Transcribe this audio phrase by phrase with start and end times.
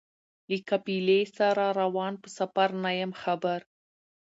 [0.49, 3.59] له قافلې سره روان په سفر نه یم خبر